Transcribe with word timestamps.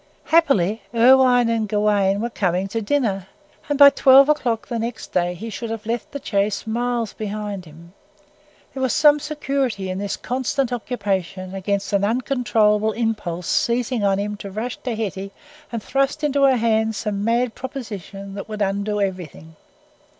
Happily, 0.23 0.81
Irwine 0.95 1.47
and 1.47 1.69
Gawaine 1.69 2.21
were 2.21 2.31
coming 2.31 2.67
to 2.69 2.81
dinner, 2.81 3.27
and 3.69 3.77
by 3.77 3.91
twelve 3.91 4.29
o'clock 4.29 4.67
the 4.67 4.79
next 4.79 5.11
day 5.11 5.35
he 5.35 5.51
should 5.51 5.69
have 5.69 5.85
left 5.85 6.11
the 6.11 6.19
Chase 6.19 6.65
miles 6.65 7.13
behind 7.13 7.65
him. 7.65 7.93
There 8.73 8.81
was 8.81 8.93
some 8.93 9.19
security 9.19 9.91
in 9.91 9.99
this 9.99 10.17
constant 10.17 10.73
occupation 10.73 11.53
against 11.53 11.93
an 11.93 12.03
uncontrollable 12.03 12.93
impulse 12.93 13.45
seizing 13.45 14.01
him 14.01 14.37
to 14.37 14.49
rush 14.49 14.77
to 14.77 14.95
Hetty 14.95 15.29
and 15.71 15.83
thrust 15.83 16.23
into 16.23 16.45
her 16.45 16.57
hand 16.57 16.95
some 16.95 17.23
mad 17.23 17.53
proposition 17.53 18.33
that 18.33 18.49
would 18.49 18.63
undo 18.63 18.99
everything. 18.99 19.55